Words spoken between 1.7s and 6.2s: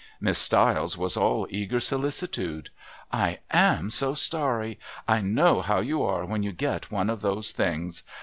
solicitude. "I am so sorry. I know how you